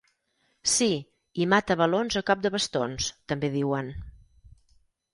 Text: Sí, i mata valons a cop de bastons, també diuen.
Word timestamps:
Sí, 0.71 0.87
i 1.43 1.47
mata 1.53 1.77
valons 1.83 2.19
a 2.23 2.25
cop 2.31 2.43
de 2.49 2.55
bastons, 2.59 3.13
també 3.33 3.55
diuen. 3.61 3.97